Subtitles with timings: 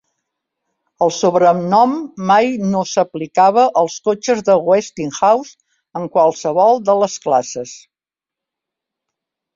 [1.07, 1.93] El sobrenom
[2.31, 7.75] mai no s'aplicava als cotxes de Westinghouse en qualsevol de les classes.